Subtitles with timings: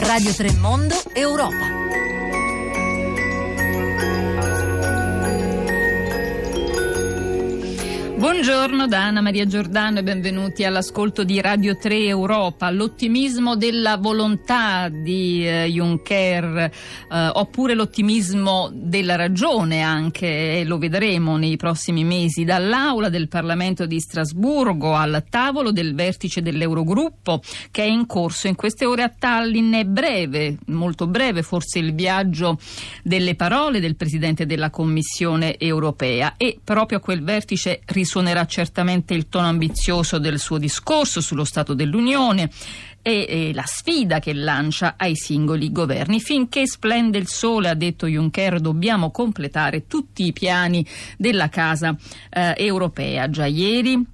[0.00, 2.19] Radio Tremondo Europa.
[8.20, 12.70] Buongiorno da Anna Maria Giordano e benvenuti all'ascolto di Radio 3 Europa.
[12.70, 16.70] L'ottimismo della volontà di eh, Juncker eh,
[17.08, 23.98] oppure l'ottimismo della ragione anche, e lo vedremo nei prossimi mesi, dall'aula del Parlamento di
[23.98, 27.40] Strasburgo al tavolo del vertice dell'Eurogruppo
[27.70, 29.72] che è in corso in queste ore a Tallinn.
[29.72, 32.58] È breve, molto breve forse il viaggio
[33.02, 39.14] delle parole del Presidente della Commissione europea e proprio a quel vertice risulta risuonerà certamente
[39.14, 42.50] il tono ambizioso del suo discorso sullo Stato dell'Unione
[43.02, 46.18] e, e, la sfida che lancia ai singoli governi.
[46.20, 50.84] Finché splende il sole, ha detto Juncker, dobbiamo completare tutti i piani
[51.16, 51.96] della Casa
[52.30, 53.30] eh, europea.
[53.30, 54.04] Già ieri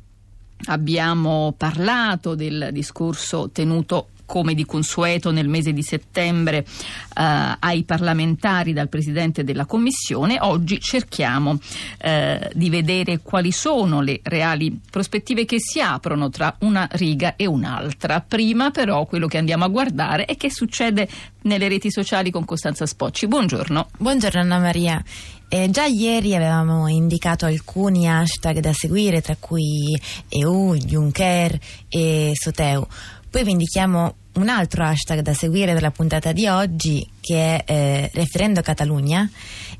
[0.66, 8.72] abbiamo parlato del discorso tenuto come di consueto nel mese di settembre eh, ai parlamentari
[8.72, 11.58] dal Presidente della Commissione, oggi cerchiamo
[11.98, 17.46] eh, di vedere quali sono le reali prospettive che si aprono tra una riga e
[17.46, 18.20] un'altra.
[18.20, 21.08] Prima però quello che andiamo a guardare è che succede
[21.42, 23.26] nelle reti sociali con Costanza Spocci.
[23.26, 23.88] Buongiorno.
[23.98, 25.02] Buongiorno Anna Maria.
[25.48, 29.96] Eh, già ieri avevamo indicato alcuni hashtag da seguire, tra cui
[30.28, 31.56] EU, Juncker
[31.88, 32.84] e Soteu.
[33.30, 37.72] Poi vi indichiamo un altro hashtag da seguire per la puntata di oggi che è
[37.72, 39.28] eh, Referendo Catalogna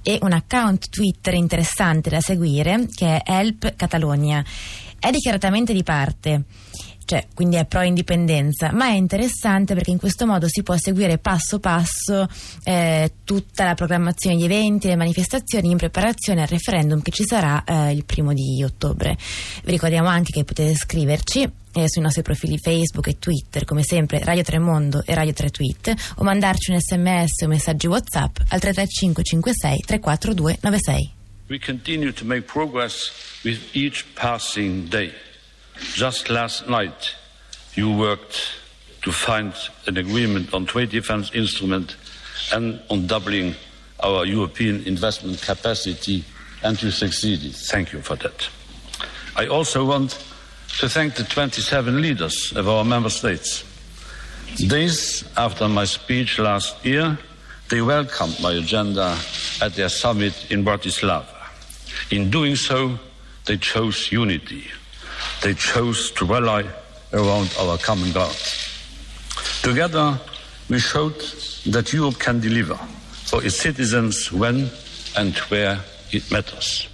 [0.02, 4.44] e un account Twitter interessante da seguire che è Help Catalonia.
[4.98, 6.44] È dichiaratamente di parte
[7.06, 11.18] cioè, quindi è pro indipendenza, ma è interessante perché in questo modo si può seguire
[11.18, 12.28] passo passo
[12.64, 17.62] eh, tutta la programmazione di eventi e manifestazioni in preparazione al referendum che ci sarà
[17.64, 19.16] eh, il primo di ottobre.
[19.62, 24.18] Vi ricordiamo anche che potete scriverci eh, sui nostri profili Facebook e Twitter, come sempre
[24.24, 29.22] Radio Tremondo e Radio 3 Tweet, o mandarci un sms o messaggi WhatsApp al 335
[29.22, 31.10] 56 342 96.
[31.48, 33.12] We continue to make progress
[33.44, 35.12] with each passing day.
[35.94, 37.14] Just last night,
[37.74, 38.52] you worked
[39.02, 39.52] to find
[39.86, 41.96] an agreement on trade defense instrument
[42.52, 43.54] and on doubling
[44.00, 46.24] our European investment capacity,
[46.62, 47.54] and you succeeded.
[47.54, 48.48] Thank you for that.
[49.36, 50.18] I also want
[50.78, 53.64] to thank the 27 leaders of our member states.
[54.56, 57.18] Days after my speech last year,
[57.68, 59.18] they welcomed my agenda
[59.60, 61.26] at their summit in Bratislava.
[62.10, 62.98] In doing so,
[63.44, 64.64] they chose unity.
[65.42, 66.66] They chose to rally
[67.12, 68.36] around our common ground.
[69.62, 70.18] Together,
[70.68, 71.20] we showed
[71.66, 72.76] that Europe can deliver
[73.26, 74.70] for its citizens when
[75.16, 75.80] and where
[76.12, 76.88] it matters.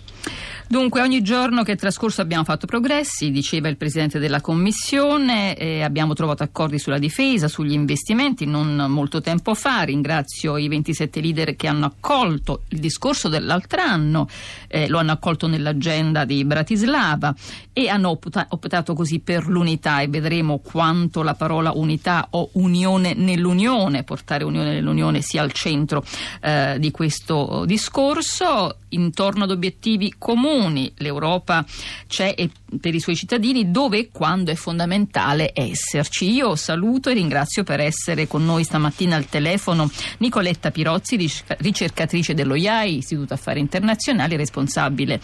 [0.72, 5.82] Dunque ogni giorno che è trascorso abbiamo fatto progressi, diceva il Presidente della Commissione, eh,
[5.82, 11.56] abbiamo trovato accordi sulla difesa, sugli investimenti non molto tempo fa, ringrazio i 27 leader
[11.56, 14.26] che hanno accolto il discorso dell'altro anno,
[14.66, 17.34] eh, lo hanno accolto nell'agenda di Bratislava
[17.74, 23.12] e hanno opta- optato così per l'unità e vedremo quanto la parola unità o unione
[23.12, 26.02] nell'unione, portare unione nell'unione sia al centro
[26.40, 31.64] eh, di questo discorso, intorno ad obiettivi comuni comuni, l'Europa
[32.06, 32.34] c'è
[32.80, 36.30] per i suoi cittadini dove e quando è fondamentale esserci.
[36.30, 42.54] Io saluto e ringrazio per essere con noi stamattina al telefono Nicoletta Pirozzi, ricercatrice dello
[42.54, 45.20] IAI, Istituto Affari Internazionali, responsabile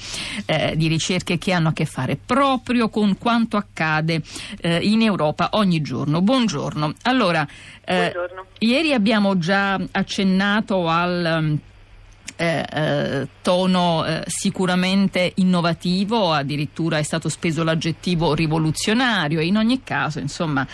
[0.47, 4.23] eh, di ricerche che hanno a che fare proprio con quanto accade
[4.61, 6.21] eh, in Europa ogni giorno.
[6.21, 6.95] Buongiorno.
[7.03, 7.47] Allora,
[7.85, 8.47] eh, Buongiorno.
[8.59, 11.59] ieri abbiamo già accennato al
[12.37, 19.83] eh, eh, tono eh, sicuramente innovativo, addirittura è stato speso l'aggettivo rivoluzionario e in ogni
[19.83, 20.67] caso, insomma,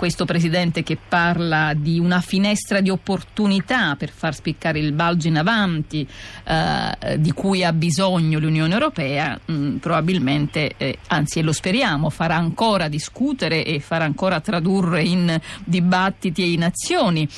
[0.00, 5.36] questo presidente che parla di una finestra di opportunità per far spiccare il balzo in
[5.36, 6.08] avanti
[6.44, 12.08] eh, di cui ha bisogno l'Unione Europea, mh, mm, probabilmente, eh, anzi e lo speriamo,
[12.08, 17.28] farà ancora discutere e farà ancora tradurre in dibattiti e in azioni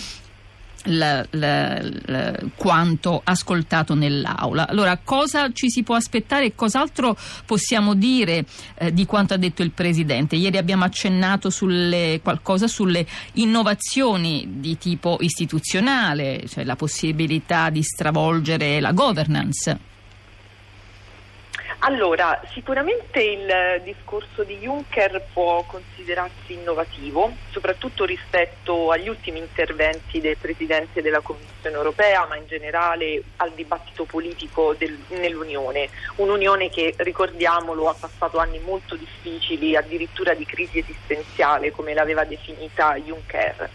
[0.85, 4.69] la, la, la, quanto ascoltato nell'aula.
[4.69, 8.45] Allora, cosa ci si può aspettare e cos'altro possiamo dire
[8.75, 10.37] eh, di quanto ha detto il Presidente?
[10.37, 18.81] Ieri abbiamo accennato sulle, qualcosa sulle innovazioni di tipo istituzionale, cioè la possibilità di stravolgere
[18.81, 19.91] la governance.
[21.85, 30.37] Allora, sicuramente il discorso di Juncker può considerarsi innovativo, soprattutto rispetto agli ultimi interventi del
[30.37, 35.91] Presidente della Commissione europea, ma in generale al dibattito politico del, nell'Unione.
[36.19, 42.95] Un'Unione che, ricordiamolo, ha passato anni molto difficili, addirittura di crisi esistenziale, come l'aveva definita
[42.95, 43.71] Juncker.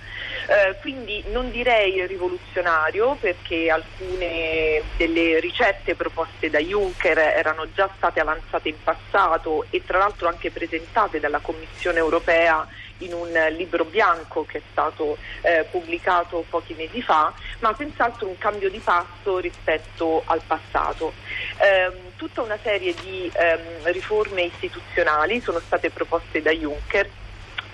[0.50, 8.22] Eh, quindi non direi rivoluzionario perché alcune delle ricette proposte da Juncker erano già state
[8.22, 12.66] avanzate in passato e tra l'altro anche presentate dalla Commissione europea
[13.00, 18.38] in un libro bianco che è stato eh, pubblicato pochi mesi fa, ma senz'altro un
[18.38, 21.12] cambio di passo rispetto al passato.
[21.58, 27.10] Eh, tutta una serie di ehm, riforme istituzionali sono state proposte da Juncker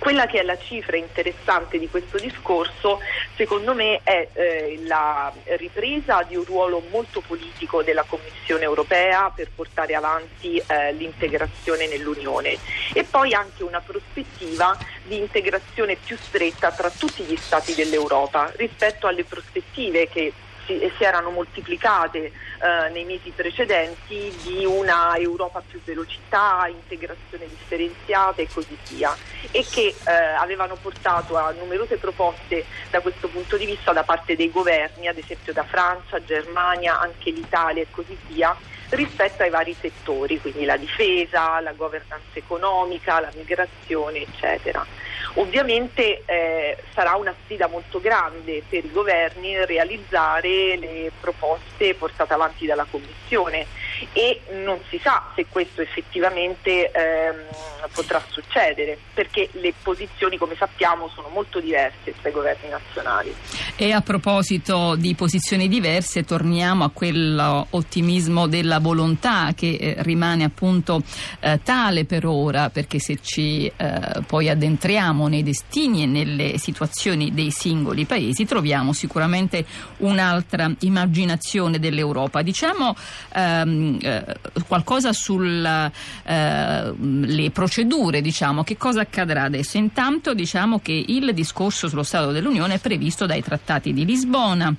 [0.04, 3.00] quella che è la cifra interessante di questo discorso,
[3.36, 9.48] secondo me, è eh, la ripresa di un ruolo molto politico della Commissione europea per
[9.54, 12.58] portare avanti eh, l'integrazione nell'Unione.
[12.92, 19.06] E poi anche una prospettiva di integrazione più stretta tra tutti gli Stati dell'Europa rispetto
[19.06, 20.34] alle prospettive che
[20.66, 22.32] si, si erano moltiplicate eh,
[22.92, 29.16] nei mesi precedenti di una Europa più velocità, integrazione differenziata e così via
[29.50, 34.36] e che eh, avevano portato a numerose proposte da questo punto di vista da parte
[34.36, 38.56] dei governi, ad esempio da Francia, Germania, anche l'Italia e così via
[38.90, 44.84] rispetto ai vari settori, quindi la difesa, la governance economica, la migrazione, eccetera.
[45.34, 52.66] Ovviamente eh, sarà una sfida molto grande per i governi realizzare le proposte portate avanti
[52.66, 53.66] dalla Commissione
[54.12, 57.36] e non si sa se questo effettivamente ehm,
[57.92, 63.34] potrà succedere perché le posizioni come sappiamo sono molto diverse tra i governi nazionali.
[63.76, 71.02] E a proposito di posizioni diverse torniamo a quell'ottimismo della volontà che eh, rimane appunto
[71.40, 77.32] eh, tale per ora perché se ci eh, poi addentriamo nei destini e nelle situazioni
[77.32, 79.64] dei singoli paesi troviamo sicuramente
[79.98, 82.42] un'altra immaginazione dell'Europa.
[82.42, 82.94] Diciamo
[83.34, 84.24] ehm, eh,
[84.66, 85.90] qualcosa sulle
[86.24, 89.76] eh, procedure, diciamo, che cosa accadrà adesso?
[89.76, 94.74] Intanto diciamo che il discorso sullo Stato dell'Unione è previsto dai trattati di Lisbona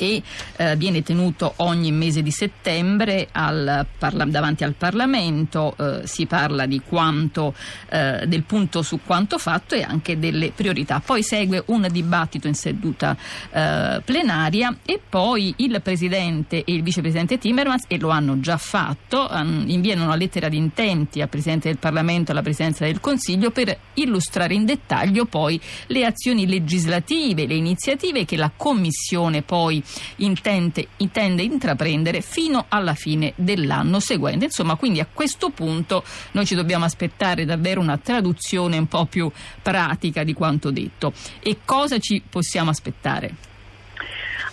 [0.00, 0.22] e
[0.56, 6.66] eh, viene tenuto ogni mese di settembre al, parla, davanti al Parlamento, eh, si parla
[6.80, 7.54] quanto,
[7.90, 11.00] eh, del punto su quanto fatto e anche delle priorità.
[11.04, 13.16] Poi segue un dibattito in seduta
[13.50, 19.28] eh, plenaria e poi il Presidente e il Vicepresidente Timmermans, e lo hanno già fatto,
[19.30, 23.50] um, inviano una lettera di intenti al Presidente del Parlamento e alla Presidenza del Consiglio
[23.50, 29.82] per illustrare in dettaglio poi le azioni legislative, le iniziative che la Commissione poi
[30.16, 34.46] intende, intende intraprendere fino alla fine dell'anno seguente.
[34.46, 39.30] Insomma, quindi a questo punto noi ci dobbiamo aspettare davvero una traduzione un po' più
[39.62, 41.12] pratica di quanto detto.
[41.40, 43.49] E cosa ci possiamo aspettare?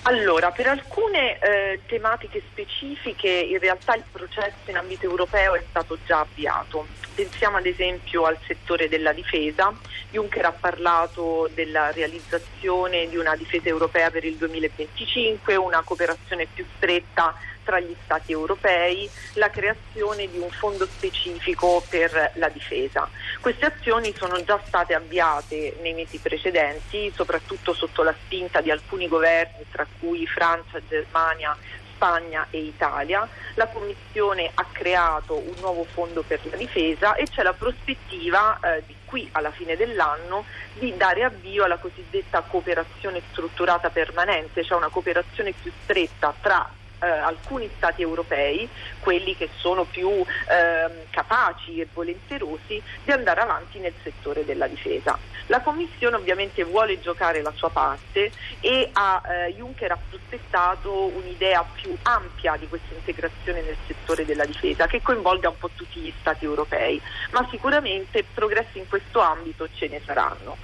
[0.07, 5.97] Allora, per alcune eh, tematiche specifiche in realtà il processo in ambito europeo è stato
[6.05, 6.87] già avviato.
[7.13, 9.73] Pensiamo ad esempio al settore della difesa.
[10.09, 16.65] Juncker ha parlato della realizzazione di una difesa europea per il 2025, una cooperazione più
[16.77, 17.35] stretta
[17.67, 23.09] tra gli Stati europei, la creazione di un fondo specifico per la difesa.
[23.41, 29.09] Queste azioni sono già state avviate nei mesi precedenti, soprattutto sotto la spinta di alcuni
[29.09, 31.57] governi, tra cui Francia, Germania,
[31.93, 33.27] Spagna e Italia.
[33.55, 38.83] La Commissione ha creato un nuovo fondo per la difesa e c'è la prospettiva eh,
[38.85, 44.89] di qui alla fine dell'anno di dare avvio alla cosiddetta cooperazione strutturata permanente, cioè una
[44.89, 48.67] cooperazione più stretta tra eh, alcuni stati europei,
[48.99, 55.17] quelli che sono più eh, capaci e volenterosi, di andare avanti nel settore della difesa.
[55.47, 61.65] La Commissione ovviamente vuole giocare la sua parte e a eh, Juncker ha prospettato un'idea
[61.73, 66.13] più ampia di questa integrazione nel settore della difesa che coinvolga un po' tutti gli
[66.19, 67.01] stati europei,
[67.31, 70.57] ma sicuramente progressi in questo ambito ce ne saranno.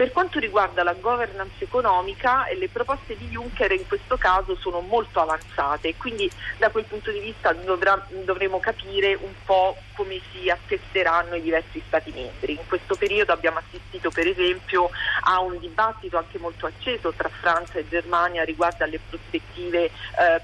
[0.00, 5.20] Per quanto riguarda la governance economica, le proposte di Juncker in questo caso sono molto
[5.20, 10.48] avanzate e quindi da quel punto di vista dovrà, dovremo capire un po' come si
[10.48, 12.52] attesteranno i diversi Stati membri.
[12.52, 14.88] In questo periodo abbiamo assistito per esempio
[15.24, 19.90] a un dibattito anche molto acceso tra Francia e Germania riguardo alle prospettive eh,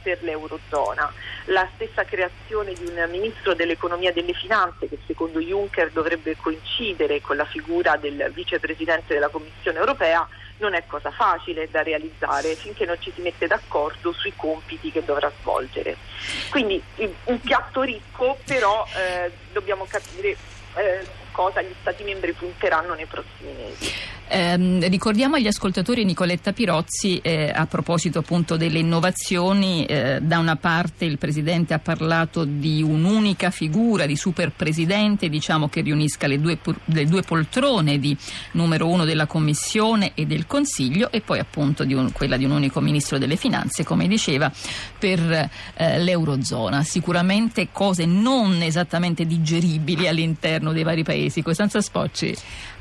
[0.02, 1.10] per l'Eurozona.
[1.46, 7.22] La stessa creazione di un ministro dell'economia e delle finanze che secondo Juncker dovrebbe coincidere
[7.22, 12.54] con la figura del vicepresidente della Commissione Commissione europea non è cosa facile da realizzare
[12.54, 15.96] finché non ci si mette d'accordo sui compiti che dovrà svolgere.
[16.50, 16.82] Quindi
[17.24, 20.36] un piatto ricco, però eh, dobbiamo capire
[20.76, 23.92] eh, cosa gli Stati membri punteranno nei prossimi mesi.
[24.28, 30.56] Eh, ricordiamo agli ascoltatori Nicoletta Pirozzi eh, a proposito appunto delle innovazioni, eh, da una
[30.56, 36.40] parte il Presidente ha parlato di un'unica figura di super presidente diciamo, che riunisca le
[36.40, 38.16] due, le due, poltrone di
[38.52, 42.50] numero uno della Commissione e del Consiglio e poi appunto di un, quella di un
[42.50, 44.50] unico Ministro delle Finanze come diceva
[44.98, 45.20] per
[45.74, 46.82] eh, l'Eurozona.
[46.82, 51.42] Sicuramente cose non esattamente digeribili all'interno dei vari paesi.
[51.42, 52.34] Costanza Spocci.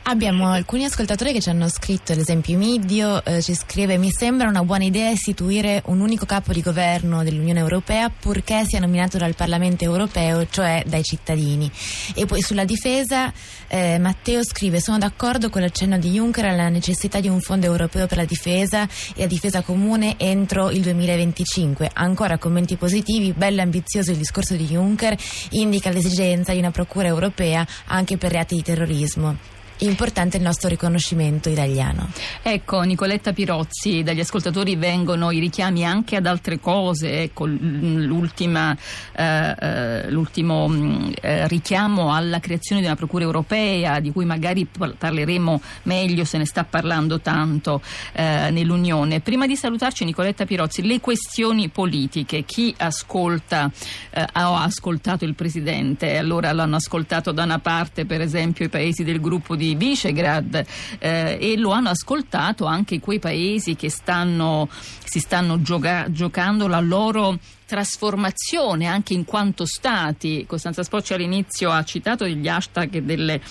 [0.08, 4.48] Abbiamo alcuni ascoltatori che ci hanno scritto, ad esempio Midio eh, ci scrive mi sembra
[4.48, 9.34] una buona idea istituire un unico capo di governo dell'Unione Europea purché sia nominato dal
[9.34, 11.72] Parlamento Europeo, cioè dai cittadini.
[12.14, 13.34] E poi sulla difesa
[13.68, 18.06] eh, Matteo scrive sono d'accordo con l'accenno di Juncker alla necessità di un fondo europeo
[18.06, 18.84] per la difesa
[19.16, 21.90] e la difesa comune entro il 2025.
[21.92, 25.18] Ancora commenti positivi, bello ambizioso il discorso di Juncker,
[25.50, 31.50] indica l'esigenza di una procura europea anche per reati di terrorismo importante il nostro riconoscimento
[31.50, 32.10] italiano.
[32.42, 37.58] Ecco, Nicoletta Pirozzi, dagli ascoltatori vengono i richiami anche ad altre cose, ecco, eh,
[39.18, 45.62] eh, l'ultimo mm, eh, richiamo alla creazione di una procura europea, di cui magari parleremo
[45.84, 47.82] meglio, se ne sta parlando tanto
[48.14, 49.20] eh, nell'Unione.
[49.20, 53.70] Prima di salutarci, Nicoletta Pirozzi, le questioni politiche, chi ascolta,
[54.12, 59.04] eh, ha ascoltato il Presidente, allora l'hanno ascoltato da una parte, per esempio, i paesi
[59.04, 60.64] del gruppo di di Visegrad
[61.00, 64.70] eh, e lo hanno ascoltato anche quei paesi che stanno,
[65.04, 70.46] si stanno gioca- giocando la loro trasformazione anche in quanto stati.
[70.48, 73.42] Costanza Spocci all'inizio ha citato degli hashtag delle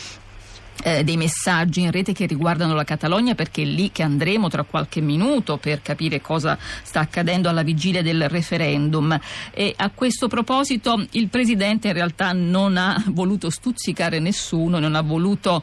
[0.83, 4.65] eh, dei messaggi in rete che riguardano la Catalogna perché è lì che andremo tra
[4.65, 9.19] qualche minuto per capire cosa sta accadendo alla vigilia del referendum
[9.53, 15.03] e a questo proposito il Presidente in realtà non ha voluto stuzzicare nessuno, non ha
[15.03, 15.63] voluto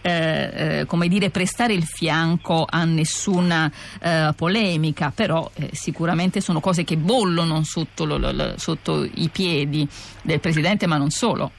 [0.00, 6.84] eh, come dire, prestare il fianco a nessuna eh, polemica, però eh, sicuramente sono cose
[6.84, 9.86] che bollono sotto, lo, lo, sotto i piedi
[10.22, 11.52] del Presidente, ma non solo.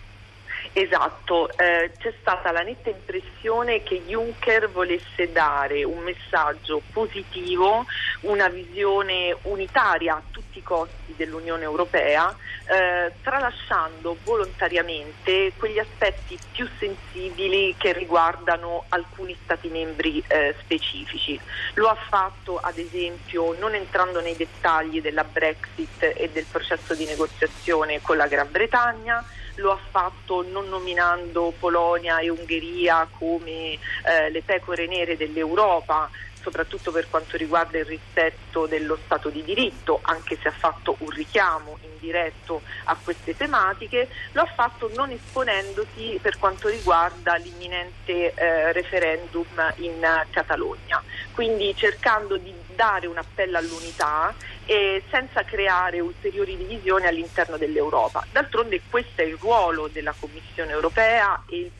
[0.80, 7.86] Esatto, eh, c'è stata la netta impressione che Juncker volesse dare un messaggio positivo,
[8.22, 12.34] una visione unitaria a tutti i costi dell'Unione Europea,
[12.66, 21.38] eh, tralasciando volontariamente quegli aspetti più sensibili che riguardano alcuni Stati membri eh, specifici.
[21.74, 27.04] Lo ha fatto ad esempio non entrando nei dettagli della Brexit e del processo di
[27.04, 29.26] negoziazione con la Gran Bretagna,
[29.60, 36.10] lo ha fatto non nominando Polonia e Ungheria come eh, le pecore nere dell'Europa,
[36.42, 41.10] soprattutto per quanto riguarda il rispetto dello Stato di diritto, anche se ha fatto un
[41.10, 48.72] richiamo indiretto a queste tematiche, lo ha fatto non esponendosi per quanto riguarda l'imminente eh,
[48.72, 49.46] referendum
[49.78, 51.02] in Catalogna,
[51.34, 54.34] quindi cercando di dare un appello all'unità
[54.66, 58.26] e senza creare ulteriori divisioni all'interno dell'Europa.
[58.32, 61.72] D'altronde questo è il ruolo della Commissione europea e il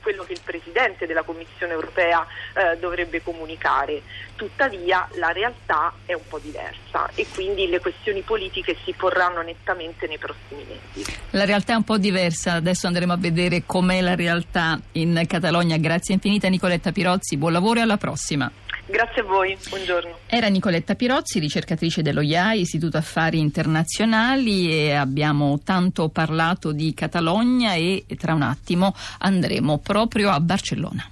[0.00, 4.02] quello che il Presidente della Commissione europea eh, dovrebbe comunicare.
[4.36, 10.06] Tuttavia la realtà è un po' diversa e quindi le questioni politiche si porranno nettamente
[10.06, 11.18] nei prossimi mesi.
[11.30, 15.76] La realtà è un po' diversa, adesso andremo a vedere com'è la realtà in Catalogna.
[15.76, 18.50] Grazie infinita Nicoletta Pirozzi, buon lavoro e alla prossima.
[18.90, 20.18] Grazie a voi, buongiorno.
[20.26, 27.74] Era Nicoletta Pirozzi, ricercatrice dello IAI, Istituto Affari Internazionali e abbiamo tanto parlato di Catalogna
[27.74, 31.08] e tra un attimo andremo proprio a Barcellona.